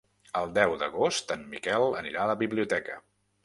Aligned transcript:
El 0.39 0.47
deu 0.55 0.73
d'agost 0.83 1.35
en 1.37 1.45
Miquel 1.53 1.87
anirà 2.03 2.25
a 2.25 2.29
la 2.33 2.41
biblioteca. 2.43 3.01